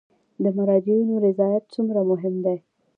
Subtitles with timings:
[0.43, 2.57] د مراجعینو رضایت څومره مهم دی؟